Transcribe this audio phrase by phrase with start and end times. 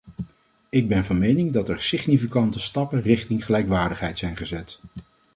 [0.69, 4.79] Ik ben van mening dat er significante stappen richting gelijkwaardigheid zijn gezet.